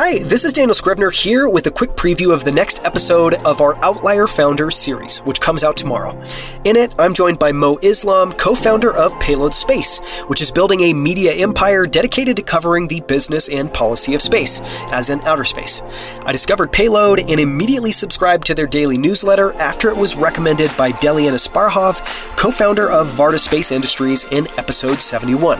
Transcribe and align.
Hi, 0.00 0.20
this 0.20 0.44
is 0.44 0.52
Daniel 0.52 0.76
Scrivner 0.76 1.12
here 1.12 1.48
with 1.48 1.66
a 1.66 1.72
quick 1.72 1.96
preview 1.96 2.32
of 2.32 2.44
the 2.44 2.52
next 2.52 2.84
episode 2.84 3.34
of 3.34 3.60
our 3.60 3.74
Outlier 3.84 4.28
Founders 4.28 4.76
series, 4.76 5.18
which 5.22 5.40
comes 5.40 5.64
out 5.64 5.76
tomorrow. 5.76 6.16
In 6.62 6.76
it, 6.76 6.94
I'm 7.00 7.12
joined 7.12 7.40
by 7.40 7.50
Mo 7.50 7.80
Islam, 7.82 8.32
co 8.34 8.54
founder 8.54 8.94
of 8.94 9.18
Payload 9.18 9.54
Space, 9.54 9.98
which 10.28 10.40
is 10.40 10.52
building 10.52 10.82
a 10.82 10.92
media 10.92 11.32
empire 11.32 11.84
dedicated 11.84 12.36
to 12.36 12.42
covering 12.42 12.86
the 12.86 13.00
business 13.00 13.48
and 13.48 13.74
policy 13.74 14.14
of 14.14 14.22
space, 14.22 14.60
as 14.92 15.10
in 15.10 15.20
outer 15.22 15.42
space. 15.42 15.82
I 16.24 16.30
discovered 16.30 16.70
Payload 16.72 17.18
and 17.18 17.40
immediately 17.40 17.90
subscribed 17.90 18.46
to 18.46 18.54
their 18.54 18.68
daily 18.68 18.98
newsletter 18.98 19.52
after 19.54 19.90
it 19.90 19.96
was 19.96 20.14
recommended 20.14 20.70
by 20.76 20.92
Delian 20.92 21.34
Asparouhov, 21.34 22.36
co 22.36 22.52
founder 22.52 22.88
of 22.88 23.08
Varda 23.08 23.40
Space 23.40 23.72
Industries, 23.72 24.22
in 24.30 24.46
episode 24.58 25.02
71. 25.02 25.58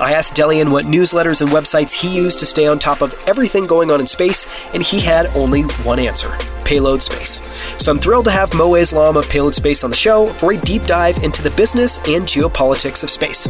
I 0.00 0.12
asked 0.14 0.34
Delian 0.34 0.70
what 0.70 0.86
newsletters 0.86 1.40
and 1.40 1.50
websites 1.50 1.92
he 1.92 2.14
used 2.14 2.40
to 2.40 2.46
stay 2.46 2.66
on 2.66 2.78
top 2.78 3.00
of 3.00 3.14
everything 3.26 3.66
going 3.66 3.90
on 3.90 4.00
in 4.00 4.06
space, 4.06 4.46
and 4.74 4.82
he 4.82 5.00
had 5.00 5.26
only 5.36 5.62
one 5.84 5.98
answer 5.98 6.36
Payload 6.64 7.02
Space. 7.02 7.40
So 7.78 7.92
I'm 7.92 7.98
thrilled 7.98 8.24
to 8.26 8.30
have 8.30 8.54
Mo 8.54 8.74
Islam 8.74 9.16
of 9.16 9.28
Payload 9.28 9.54
Space 9.54 9.84
on 9.84 9.90
the 9.90 9.96
show 9.96 10.26
for 10.26 10.52
a 10.52 10.56
deep 10.58 10.84
dive 10.84 11.22
into 11.22 11.42
the 11.42 11.50
business 11.50 11.98
and 12.08 12.24
geopolitics 12.24 13.02
of 13.02 13.10
space. 13.10 13.46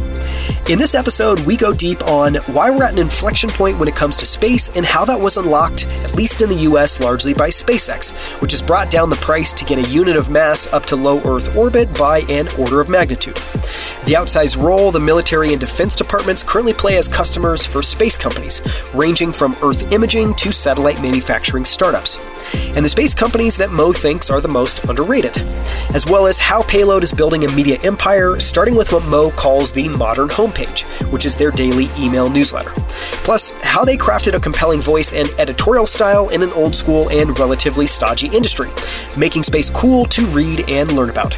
In 0.69 0.79
this 0.79 0.95
episode, 0.95 1.41
we 1.41 1.57
go 1.57 1.75
deep 1.75 2.03
on 2.05 2.37
why 2.55 2.71
we're 2.71 2.85
at 2.85 2.93
an 2.93 2.99
inflection 2.99 3.51
point 3.51 3.79
when 3.79 3.89
it 3.89 3.95
comes 3.95 4.17
to 4.17 4.27
space 4.27 4.75
and 4.77 4.85
how 4.85 5.05
that 5.05 5.21
was 5.21 5.37
unlocked, 5.37 5.87
at 5.87 6.15
least 6.15 6.43
in 6.43 6.49
the 6.49 6.65
US, 6.71 7.01
largely 7.01 7.35
by 7.35 7.49
SpaceX, 7.49 8.13
which 8.41 8.53
has 8.53 8.63
brought 8.63 8.91
down 8.91 9.11
the 9.11 9.17
price 9.17 9.53
to 9.53 9.65
get 9.65 9.79
a 9.79 9.91
unit 9.91 10.17
of 10.17 10.31
mass 10.31 10.67
up 10.73 10.87
to 10.87 10.97
low 10.97 11.21
Earth 11.25 11.55
orbit 11.57 11.93
by 11.99 12.21
an 12.31 12.49
order 12.59 12.81
of 12.81 12.89
magnitude. 12.89 13.37
The 14.07 14.15
outsized 14.15 14.61
role 14.63 14.91
the 14.91 15.01
military 15.01 15.51
and 15.51 15.61
defense 15.61 15.95
departments 15.95 16.43
currently 16.43 16.73
play 16.73 16.97
as 16.97 17.09
customers 17.09 17.67
for 17.67 17.83
space 17.83 18.17
companies, 18.17 18.63
ranging 18.95 19.33
from 19.33 19.57
Earth 19.63 19.93
imaging 19.93 20.35
to 20.35 20.53
satellite 20.53 21.01
manufacturing 21.03 21.65
startups 21.65 22.17
and 22.75 22.85
the 22.85 22.89
space 22.89 23.15
companies 23.15 23.57
that 23.57 23.71
Mo 23.71 23.93
thinks 23.93 24.31
are 24.31 24.41
the 24.41 24.49
most 24.49 24.85
underrated, 24.85 25.37
as 25.95 26.07
well 26.07 26.27
as 26.27 26.39
how 26.39 26.63
Payload 26.63 27.03
is 27.03 27.13
building 27.13 27.45
a 27.45 27.53
media 27.53 27.79
empire, 27.83 28.39
starting 28.41 28.75
with 28.75 28.93
what 28.93 29.05
Mo 29.05 29.31
calls 29.33 29.73
the 29.73 29.89
modern 29.89 30.29
homepage, 30.29 30.83
which 31.13 31.27
is 31.27 31.37
their 31.37 31.51
daily 31.51 31.89
email 31.99 32.29
newsletter. 32.29 32.73
Plus, 33.25 33.51
how 33.63 33.85
they 33.85 33.97
crafted 33.97 34.35
a 34.35 34.41
compelling 34.41 34.81
voice 34.81 35.13
and 35.13 35.29
editorial 35.39 35.87
style 35.87 36.29
in 36.31 36.43
an 36.43 36.53
old 36.53 36.75
school 36.75 37.09
and 37.11 37.39
relatively 37.39 37.87
stodgy 37.87 38.29
industry, 38.29 38.71
making 39.19 39.43
space 39.43 39.71
cool 39.71 40.05
to 40.07 40.25
read 40.27 40.69
and 40.69 40.93
learn 40.93 41.11
about. 41.11 41.35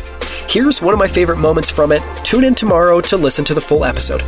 Here's 0.48 0.80
one 0.80 0.94
of 0.94 0.98
my 0.98 1.08
favorite 1.08 1.38
moments 1.38 1.70
from 1.70 1.92
it. 1.92 2.02
Tune 2.22 2.44
in 2.44 2.54
tomorrow 2.54 3.00
to 3.00 3.16
listen 3.16 3.44
to 3.46 3.54
the 3.54 3.60
full 3.60 3.84
episode. 3.84 4.22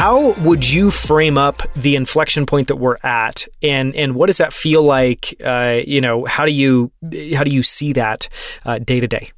How 0.00 0.32
would 0.44 0.66
you 0.66 0.90
frame 0.90 1.36
up 1.36 1.60
the 1.76 1.94
inflection 1.94 2.46
point 2.46 2.68
that 2.68 2.76
we're 2.76 2.96
at, 3.02 3.46
and 3.62 3.94
and 3.94 4.14
what 4.14 4.28
does 4.28 4.38
that 4.38 4.54
feel 4.54 4.82
like? 4.82 5.34
Uh, 5.44 5.82
you 5.86 6.00
know, 6.00 6.24
how 6.24 6.46
do 6.46 6.52
you 6.52 6.90
how 7.34 7.44
do 7.44 7.50
you 7.50 7.62
see 7.62 7.92
that 7.92 8.26
day 8.64 8.98
to 8.98 9.06
day? 9.06 9.30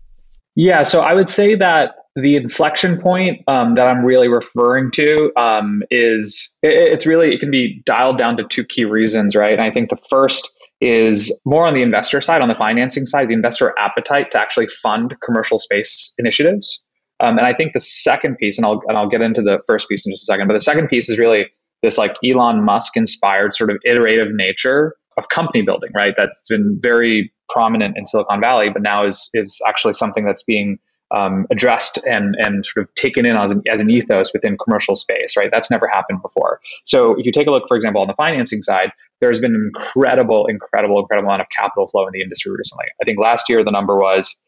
Yeah, 0.55 0.85
so 0.85 1.01
I 1.01 1.15
would 1.15 1.29
say 1.29 1.57
that 1.57 1.97
the 2.15 2.37
inflection 2.37 2.97
point 2.97 3.43
um, 3.49 3.75
that 3.75 3.89
I'm 3.89 4.05
really 4.05 4.29
referring 4.29 4.93
to 4.93 5.33
um, 5.37 5.83
is 5.91 6.57
it, 6.63 6.75
it's 6.75 7.07
really 7.07 7.35
it 7.35 7.41
can 7.41 7.51
be 7.51 7.83
dialed 7.85 8.19
down 8.19 8.37
to 8.37 8.45
two 8.45 8.65
key 8.65 8.85
reasons, 8.85 9.35
right? 9.35 9.55
And 9.55 9.63
I 9.63 9.71
think 9.71 9.91
the 9.91 9.99
first 10.11 10.49
is 10.81 11.41
more 11.45 11.67
on 11.67 11.75
the 11.75 11.83
investor 11.83 12.21
side, 12.21 12.41
on 12.41 12.47
the 12.47 12.55
financing 12.55 13.07
side, 13.07 13.29
the 13.29 13.35
investor 13.35 13.75
appetite 13.77 14.31
to 14.31 14.39
actually 14.39 14.69
fund 14.69 15.17
commercial 15.25 15.59
space 15.59 16.15
initiatives. 16.19 16.87
Um, 17.23 17.39
and 17.39 17.47
I 17.47 17.55
think 17.55 17.73
the 17.73 17.81
second 17.81 18.37
piece, 18.37 18.59
and 18.59 18.67
I'll 18.67 18.83
and 18.89 18.99
I'll 18.99 19.09
get 19.09 19.23
into 19.23 19.43
the 19.43 19.63
first 19.67 19.89
piece 19.89 20.05
in 20.05 20.13
just 20.13 20.25
a 20.25 20.27
second, 20.27 20.49
but 20.49 20.55
the 20.55 20.61
second 20.61 20.89
piece 20.89 21.09
is 21.09 21.19
really 21.19 21.47
this 21.83 21.97
like 21.97 22.17
Elon 22.25 22.63
Musk 22.65 22.97
inspired 22.97 23.55
sort 23.55 23.71
of 23.71 23.79
iterative 23.85 24.35
nature 24.35 24.97
of 25.17 25.29
company 25.29 25.63
building, 25.63 25.91
right? 25.95 26.15
That's 26.17 26.49
been 26.49 26.79
very 26.81 27.33
prominent 27.49 27.97
in 27.97 28.07
Silicon 28.07 28.41
Valley, 28.41 28.71
but 28.71 28.83
now 28.83 29.07
is 29.07 29.31
is 29.35 29.61
actually 29.69 29.95
something 29.95 30.25
that's 30.25 30.43
being 30.43 30.79
um, 31.13 31.47
addressed 31.51 32.05
and 32.07 32.35
and 32.39 32.67
sort 32.67 32.89
of 32.89 32.95
taken 32.97 33.25
in 33.25 33.37
as 33.37 33.53
an, 33.53 33.63
as 33.71 33.81
an 33.81 33.91
ethos 33.91 34.33
within 34.33 34.57
commercial 34.59 34.97
space, 34.97 35.37
right? 35.37 35.51
That's 35.53 35.71
never 35.71 35.87
happened 35.87 36.23
before. 36.23 36.61
So 36.85 37.13
if 37.19 37.25
you 37.25 37.33
take 37.33 37.47
a 37.47 37.51
look, 37.51 37.69
for 37.69 37.77
example, 37.77 38.01
on 38.01 38.09
the 38.09 38.15
financing 38.15 38.63
side, 38.63 38.91
there's 39.21 39.39
been 39.39 39.55
an 39.55 39.71
incredible, 39.75 40.47
incredible, 40.47 40.99
incredible 40.99 41.29
amount 41.29 41.43
of 41.43 41.49
capital 41.51 41.87
flow 41.87 42.07
in 42.07 42.13
the 42.13 42.23
industry 42.23 42.53
recently. 42.57 42.87
I 43.01 43.05
think 43.05 43.21
last 43.21 43.49
year 43.49 43.63
the 43.63 43.71
number 43.71 43.97
was 43.97 44.43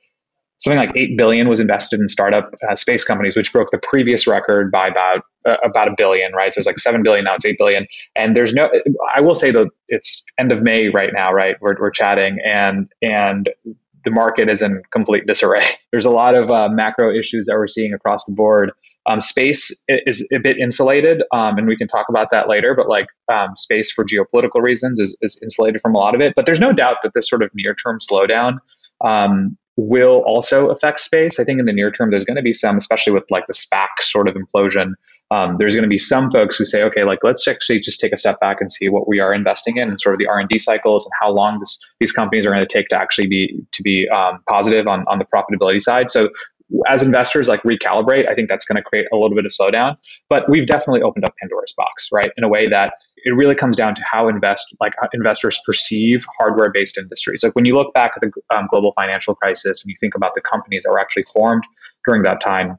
something 0.58 0.78
like 0.78 0.92
8 0.94 1.16
billion 1.16 1.48
was 1.48 1.60
invested 1.60 2.00
in 2.00 2.08
startup 2.08 2.54
uh, 2.68 2.74
space 2.74 3.04
companies 3.04 3.36
which 3.36 3.52
broke 3.52 3.70
the 3.70 3.78
previous 3.78 4.26
record 4.26 4.70
by 4.70 4.88
about 4.88 5.22
uh, 5.46 5.56
about 5.64 5.88
a 5.88 5.94
billion 5.96 6.32
right? 6.32 6.52
So 6.52 6.58
it's 6.58 6.66
like 6.66 6.78
7 6.78 7.02
billion 7.02 7.24
now 7.24 7.34
it's 7.34 7.44
8 7.44 7.58
billion. 7.58 7.86
And 8.16 8.36
there's 8.36 8.54
no 8.54 8.70
i 9.14 9.20
will 9.20 9.34
say 9.34 9.50
that 9.50 9.68
it's 9.88 10.24
end 10.38 10.52
of 10.52 10.62
may 10.62 10.88
right 10.88 11.10
now 11.12 11.32
right? 11.32 11.56
We're, 11.60 11.76
we're 11.78 11.90
chatting 11.90 12.38
and 12.44 12.90
and 13.02 13.48
the 14.04 14.10
market 14.10 14.50
is 14.50 14.60
in 14.60 14.82
complete 14.90 15.26
disarray. 15.26 15.64
There's 15.90 16.04
a 16.04 16.10
lot 16.10 16.34
of 16.34 16.50
uh, 16.50 16.68
macro 16.68 17.10
issues 17.10 17.46
that 17.46 17.54
we're 17.54 17.66
seeing 17.66 17.94
across 17.94 18.26
the 18.26 18.34
board. 18.34 18.70
Um, 19.06 19.18
space 19.18 19.82
is 19.88 20.28
a 20.32 20.38
bit 20.38 20.58
insulated 20.58 21.22
um, 21.32 21.58
and 21.58 21.66
we 21.66 21.76
can 21.76 21.88
talk 21.88 22.06
about 22.08 22.30
that 22.30 22.48
later 22.48 22.74
but 22.74 22.88
like 22.88 23.06
um, 23.30 23.54
space 23.54 23.90
for 23.90 24.02
geopolitical 24.02 24.62
reasons 24.62 24.98
is, 24.98 25.14
is 25.20 25.38
insulated 25.42 25.82
from 25.82 25.94
a 25.94 25.98
lot 25.98 26.14
of 26.14 26.22
it. 26.22 26.34
But 26.34 26.46
there's 26.46 26.60
no 26.60 26.72
doubt 26.72 26.98
that 27.02 27.12
this 27.14 27.28
sort 27.28 27.42
of 27.42 27.50
near 27.54 27.74
term 27.74 27.98
slowdown 27.98 28.58
um, 29.02 29.58
will 29.76 30.22
also 30.26 30.68
affect 30.70 31.00
space. 31.00 31.40
I 31.40 31.44
think 31.44 31.58
in 31.58 31.66
the 31.66 31.72
near 31.72 31.90
term, 31.90 32.10
there's 32.10 32.24
going 32.24 32.36
to 32.36 32.42
be 32.42 32.52
some, 32.52 32.76
especially 32.76 33.12
with 33.12 33.24
like 33.30 33.46
the 33.46 33.54
SPAC 33.54 33.88
sort 34.00 34.28
of 34.28 34.36
implosion. 34.36 34.92
Um, 35.30 35.56
there's 35.56 35.74
going 35.74 35.84
to 35.84 35.88
be 35.88 35.98
some 35.98 36.30
folks 36.30 36.56
who 36.56 36.64
say, 36.64 36.82
okay, 36.84 37.02
like 37.02 37.20
let's 37.24 37.48
actually 37.48 37.80
just 37.80 37.98
take 37.98 38.12
a 38.12 38.16
step 38.16 38.38
back 38.38 38.60
and 38.60 38.70
see 38.70 38.88
what 38.88 39.08
we 39.08 39.18
are 39.18 39.34
investing 39.34 39.78
in 39.78 39.88
and 39.88 40.00
sort 40.00 40.14
of 40.14 40.18
the 40.18 40.28
R 40.28 40.38
and 40.38 40.48
D 40.48 40.58
cycles 40.58 41.06
and 41.06 41.12
how 41.20 41.32
long 41.32 41.58
this, 41.58 41.80
these 41.98 42.12
companies 42.12 42.46
are 42.46 42.50
going 42.50 42.64
to 42.64 42.72
take 42.72 42.88
to 42.90 42.96
actually 42.96 43.26
be 43.26 43.58
to 43.72 43.82
be 43.82 44.08
um, 44.08 44.40
positive 44.48 44.86
on 44.86 45.04
on 45.08 45.18
the 45.18 45.24
profitability 45.24 45.80
side. 45.80 46.10
So 46.10 46.28
as 46.86 47.02
investors 47.02 47.48
like 47.48 47.62
recalibrate, 47.62 48.28
I 48.28 48.34
think 48.34 48.48
that's 48.48 48.64
going 48.64 48.76
to 48.76 48.82
create 48.82 49.06
a 49.12 49.16
little 49.16 49.34
bit 49.34 49.46
of 49.46 49.52
slowdown. 49.52 49.96
But 50.28 50.48
we've 50.48 50.66
definitely 50.66 51.02
opened 51.02 51.24
up 51.24 51.34
Pandora's 51.40 51.74
box, 51.76 52.08
right? 52.12 52.30
In 52.36 52.44
a 52.44 52.48
way 52.48 52.68
that 52.68 52.94
it 53.24 53.34
really 53.34 53.54
comes 53.54 53.76
down 53.76 53.94
to 53.94 54.02
how 54.10 54.28
invest 54.28 54.74
like 54.80 54.94
investors 55.12 55.60
perceive 55.64 56.26
hardware 56.38 56.70
based 56.72 56.98
industries. 56.98 57.42
Like 57.42 57.54
when 57.54 57.64
you 57.64 57.74
look 57.74 57.94
back 57.94 58.12
at 58.16 58.22
the 58.22 58.56
um, 58.56 58.66
global 58.68 58.92
financial 58.92 59.34
crisis 59.34 59.84
and 59.84 59.90
you 59.90 59.96
think 59.98 60.14
about 60.14 60.34
the 60.34 60.42
companies 60.42 60.82
that 60.84 60.90
were 60.90 61.00
actually 61.00 61.24
formed 61.32 61.64
during 62.04 62.22
that 62.24 62.40
time, 62.40 62.78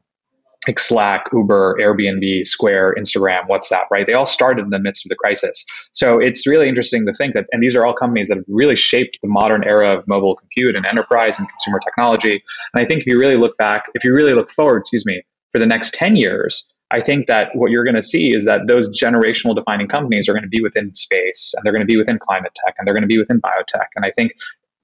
like 0.67 0.79
Slack, 0.79 1.25
Uber, 1.33 1.77
Airbnb, 1.79 2.45
Square, 2.45 2.95
Instagram, 2.97 3.47
WhatsApp, 3.47 3.85
right? 3.91 4.05
They 4.05 4.13
all 4.13 4.25
started 4.25 4.63
in 4.63 4.69
the 4.69 4.79
midst 4.79 5.05
of 5.05 5.09
the 5.09 5.15
crisis. 5.15 5.65
So 5.91 6.19
it's 6.19 6.47
really 6.47 6.67
interesting 6.67 7.05
to 7.05 7.13
think 7.13 7.33
that, 7.33 7.45
and 7.51 7.61
these 7.61 7.75
are 7.75 7.85
all 7.85 7.93
companies 7.93 8.29
that 8.29 8.37
have 8.37 8.45
really 8.47 8.75
shaped 8.75 9.19
the 9.21 9.27
modern 9.27 9.63
era 9.63 9.97
of 9.97 10.07
mobile 10.07 10.35
compute 10.35 10.75
and 10.75 10.85
enterprise 10.85 11.39
and 11.39 11.47
consumer 11.49 11.79
technology. 11.79 12.43
And 12.73 12.83
I 12.83 12.85
think 12.85 13.01
if 13.01 13.07
you 13.07 13.19
really 13.19 13.37
look 13.37 13.57
back, 13.57 13.85
if 13.93 14.03
you 14.03 14.13
really 14.13 14.33
look 14.33 14.49
forward, 14.49 14.79
excuse 14.79 15.05
me, 15.05 15.23
for 15.51 15.59
the 15.59 15.65
next 15.65 15.93
10 15.93 16.15
years, 16.15 16.71
I 16.91 17.01
think 17.01 17.27
that 17.27 17.49
what 17.55 17.71
you're 17.71 17.83
going 17.83 17.95
to 17.95 18.03
see 18.03 18.33
is 18.33 18.45
that 18.45 18.67
those 18.67 18.91
generational 18.91 19.55
defining 19.55 19.87
companies 19.87 20.29
are 20.29 20.33
going 20.33 20.43
to 20.43 20.49
be 20.49 20.61
within 20.61 20.93
space 20.93 21.53
and 21.55 21.65
they're 21.65 21.73
going 21.73 21.85
to 21.85 21.91
be 21.91 21.97
within 21.97 22.19
climate 22.19 22.53
tech 22.55 22.75
and 22.77 22.85
they're 22.85 22.93
going 22.93 23.03
to 23.03 23.07
be 23.07 23.17
within 23.17 23.41
biotech. 23.41 23.87
And 23.95 24.05
I 24.05 24.11
think 24.11 24.33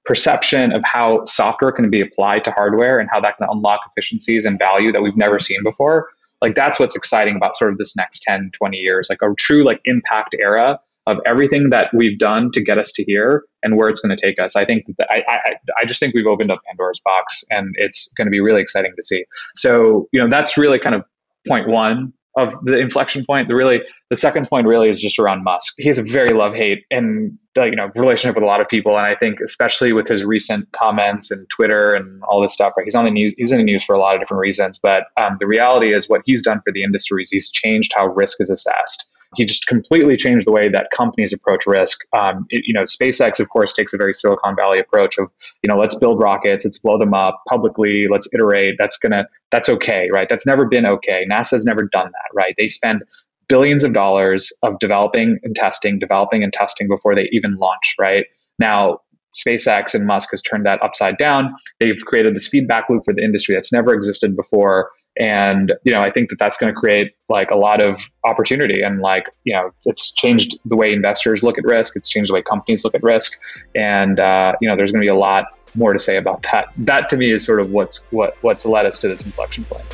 perception 0.04 0.72
of 0.72 0.82
how 0.84 1.24
software 1.24 1.72
can 1.72 1.90
be 1.90 2.00
applied 2.00 2.44
to 2.44 2.50
hardware 2.50 2.98
and 2.98 3.08
how 3.10 3.20
that 3.20 3.36
can 3.36 3.46
unlock 3.50 3.80
efficiencies 3.90 4.44
and 4.44 4.58
value 4.58 4.92
that 4.92 5.02
we've 5.02 5.16
never 5.16 5.38
seen 5.38 5.62
before. 5.62 6.08
Like 6.40 6.54
that's 6.54 6.80
what's 6.80 6.96
exciting 6.96 7.36
about 7.36 7.56
sort 7.56 7.70
of 7.70 7.78
this 7.78 7.96
next 7.96 8.22
10 8.22 8.50
20 8.52 8.76
years 8.76 9.08
like 9.08 9.22
a 9.22 9.32
true 9.38 9.64
like 9.64 9.80
impact 9.84 10.34
era 10.38 10.80
of 11.06 11.18
everything 11.26 11.70
that 11.70 11.88
we've 11.94 12.18
done 12.18 12.50
to 12.52 12.62
get 12.62 12.78
us 12.78 12.92
to 12.92 13.04
here 13.04 13.44
and 13.62 13.76
where 13.76 13.88
it's 13.88 14.00
going 14.00 14.16
to 14.16 14.20
take 14.20 14.38
us. 14.38 14.54
I 14.54 14.64
think 14.64 14.84
that 14.98 15.08
I, 15.10 15.22
I 15.28 15.38
i 15.80 15.84
just 15.84 15.98
think 16.00 16.14
we've 16.14 16.26
opened 16.26 16.50
up 16.50 16.60
pandora's 16.66 17.00
box 17.04 17.44
and 17.50 17.74
it's 17.76 18.12
going 18.14 18.26
to 18.26 18.30
be 18.30 18.40
really 18.40 18.60
exciting 18.60 18.92
to 18.96 19.02
see. 19.02 19.24
So 19.54 20.08
you 20.12 20.20
know 20.20 20.28
that's 20.28 20.58
really 20.58 20.78
kind 20.78 20.94
of 20.94 21.04
point 21.46 21.68
one 21.68 22.12
of 22.36 22.54
the 22.64 22.78
inflection 22.78 23.24
point. 23.24 23.48
The 23.48 23.54
really 23.54 23.82
the 24.10 24.16
second 24.16 24.48
point 24.48 24.66
really 24.66 24.88
is 24.88 25.00
just 25.00 25.18
around 25.18 25.44
Musk. 25.44 25.74
He 25.78 25.88
has 25.88 25.98
a 25.98 26.02
very 26.02 26.32
love 26.32 26.54
hate 26.54 26.84
and 26.90 27.38
uh, 27.56 27.64
you 27.64 27.76
know 27.76 27.90
relationship 27.96 28.36
with 28.36 28.44
a 28.44 28.46
lot 28.46 28.60
of 28.60 28.68
people, 28.68 28.96
and 28.96 29.06
I 29.06 29.14
think 29.14 29.38
especially 29.44 29.92
with 29.92 30.08
his 30.08 30.24
recent 30.24 30.70
comments 30.72 31.30
and 31.30 31.48
Twitter 31.50 31.94
and 31.94 32.22
all 32.24 32.40
this 32.40 32.54
stuff. 32.54 32.72
Right, 32.76 32.84
he's 32.84 32.94
on 32.94 33.04
the 33.04 33.10
news. 33.10 33.34
He's 33.36 33.52
in 33.52 33.58
the 33.58 33.64
news 33.64 33.84
for 33.84 33.94
a 33.94 34.00
lot 34.00 34.14
of 34.14 34.20
different 34.20 34.40
reasons, 34.40 34.78
but 34.82 35.04
um, 35.16 35.36
the 35.40 35.46
reality 35.46 35.94
is 35.94 36.08
what 36.08 36.22
he's 36.24 36.42
done 36.42 36.60
for 36.64 36.72
the 36.72 36.82
industry 36.82 37.22
is 37.22 37.30
he's 37.30 37.50
changed 37.50 37.92
how 37.94 38.06
risk 38.06 38.40
is 38.40 38.50
assessed 38.50 39.11
he 39.36 39.44
just 39.44 39.66
completely 39.66 40.16
changed 40.16 40.46
the 40.46 40.52
way 40.52 40.68
that 40.68 40.88
companies 40.94 41.32
approach 41.32 41.66
risk. 41.66 42.00
Um, 42.12 42.46
it, 42.50 42.64
you 42.66 42.74
know, 42.74 42.82
SpaceX, 42.82 43.40
of 43.40 43.48
course, 43.48 43.72
takes 43.72 43.94
a 43.94 43.96
very 43.96 44.14
Silicon 44.14 44.54
Valley 44.56 44.78
approach 44.78 45.18
of, 45.18 45.30
you 45.62 45.68
know, 45.68 45.78
let's 45.78 45.98
build 45.98 46.20
rockets, 46.20 46.64
let's 46.64 46.78
blow 46.78 46.98
them 46.98 47.14
up 47.14 47.42
publicly, 47.48 48.06
let's 48.10 48.32
iterate. 48.34 48.74
That's 48.78 48.98
gonna, 48.98 49.26
that's 49.50 49.68
okay, 49.68 50.08
right? 50.12 50.28
That's 50.28 50.46
never 50.46 50.66
been 50.66 50.86
okay. 50.86 51.24
NASA's 51.30 51.64
never 51.64 51.84
done 51.84 52.06
that, 52.06 52.34
right? 52.34 52.54
They 52.58 52.66
spend 52.66 53.02
billions 53.48 53.84
of 53.84 53.92
dollars 53.92 54.52
of 54.62 54.78
developing 54.78 55.38
and 55.42 55.54
testing, 55.54 55.98
developing 55.98 56.42
and 56.42 56.52
testing 56.52 56.88
before 56.88 57.14
they 57.14 57.28
even 57.32 57.56
launch, 57.56 57.94
right? 57.98 58.26
Now, 58.58 59.00
SpaceX 59.34 59.94
and 59.94 60.06
Musk 60.06 60.30
has 60.30 60.42
turned 60.42 60.66
that 60.66 60.82
upside 60.82 61.16
down. 61.16 61.54
They've 61.80 61.98
created 62.04 62.34
this 62.34 62.48
feedback 62.48 62.88
loop 62.88 63.04
for 63.04 63.14
the 63.14 63.22
industry 63.22 63.54
that's 63.54 63.72
never 63.72 63.94
existed 63.94 64.36
before. 64.36 64.90
And, 65.18 65.72
you 65.84 65.92
know, 65.92 66.00
I 66.00 66.10
think 66.10 66.30
that 66.30 66.38
that's 66.38 66.56
going 66.56 66.72
to 66.72 66.78
create 66.78 67.12
like 67.28 67.50
a 67.50 67.56
lot 67.56 67.80
of 67.80 68.00
opportunity 68.24 68.82
and 68.82 69.00
like, 69.00 69.28
you 69.44 69.54
know, 69.54 69.70
it's 69.84 70.12
changed 70.12 70.58
the 70.64 70.76
way 70.76 70.92
investors 70.92 71.42
look 71.42 71.58
at 71.58 71.64
risk. 71.64 71.96
It's 71.96 72.08
changed 72.08 72.30
the 72.30 72.34
way 72.34 72.42
companies 72.42 72.84
look 72.84 72.94
at 72.94 73.02
risk. 73.02 73.38
And, 73.74 74.18
uh, 74.18 74.54
you 74.60 74.68
know, 74.68 74.76
there's 74.76 74.90
going 74.92 75.02
to 75.02 75.04
be 75.04 75.08
a 75.08 75.14
lot 75.14 75.46
more 75.74 75.92
to 75.92 75.98
say 75.98 76.16
about 76.16 76.42
that. 76.50 76.68
That 76.78 77.08
to 77.10 77.16
me 77.16 77.30
is 77.30 77.44
sort 77.44 77.60
of 77.60 77.70
what's, 77.70 78.04
what, 78.10 78.36
what's 78.42 78.64
led 78.64 78.86
us 78.86 79.00
to 79.00 79.08
this 79.08 79.26
inflection 79.26 79.64
point. 79.64 79.84